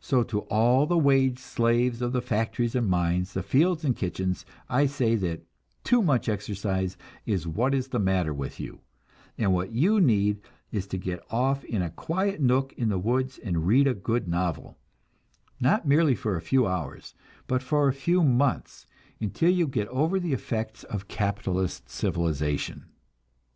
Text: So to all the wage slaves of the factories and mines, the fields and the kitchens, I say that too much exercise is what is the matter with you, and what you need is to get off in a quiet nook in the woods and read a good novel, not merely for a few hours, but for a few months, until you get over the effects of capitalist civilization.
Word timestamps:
So 0.00 0.24
to 0.24 0.40
all 0.50 0.86
the 0.86 0.98
wage 0.98 1.38
slaves 1.38 2.02
of 2.02 2.12
the 2.12 2.20
factories 2.20 2.74
and 2.74 2.84
mines, 2.88 3.32
the 3.34 3.44
fields 3.44 3.84
and 3.84 3.94
the 3.94 3.98
kitchens, 4.00 4.44
I 4.68 4.86
say 4.86 5.14
that 5.14 5.44
too 5.84 6.02
much 6.02 6.28
exercise 6.28 6.96
is 7.26 7.46
what 7.46 7.72
is 7.72 7.86
the 7.86 8.00
matter 8.00 8.34
with 8.34 8.58
you, 8.58 8.80
and 9.38 9.52
what 9.54 9.70
you 9.70 10.00
need 10.00 10.40
is 10.72 10.88
to 10.88 10.98
get 10.98 11.22
off 11.30 11.62
in 11.64 11.80
a 11.80 11.90
quiet 11.90 12.40
nook 12.40 12.72
in 12.72 12.88
the 12.88 12.98
woods 12.98 13.38
and 13.38 13.68
read 13.68 13.86
a 13.86 13.94
good 13.94 14.26
novel, 14.26 14.78
not 15.60 15.86
merely 15.86 16.16
for 16.16 16.34
a 16.34 16.40
few 16.42 16.66
hours, 16.66 17.14
but 17.46 17.62
for 17.62 17.86
a 17.86 17.92
few 17.92 18.24
months, 18.24 18.88
until 19.20 19.50
you 19.50 19.68
get 19.68 19.86
over 19.90 20.18
the 20.18 20.32
effects 20.32 20.82
of 20.82 21.06
capitalist 21.06 21.88
civilization. 21.88 22.86